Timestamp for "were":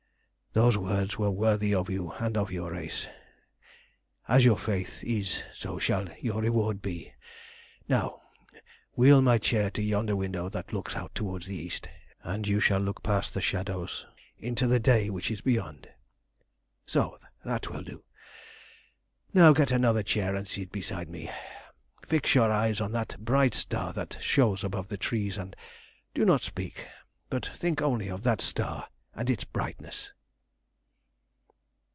1.17-1.31